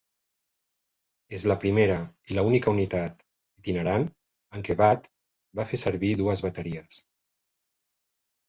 [1.37, 1.97] És la primera
[2.31, 3.21] i la única unitat
[3.61, 4.07] itinerant
[4.59, 5.07] en què Watt
[5.61, 7.03] va fer servir dues bateries.